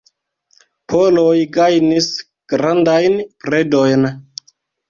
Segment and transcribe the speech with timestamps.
[0.93, 2.09] Poloj gajnis
[2.55, 4.13] grandajn predojn.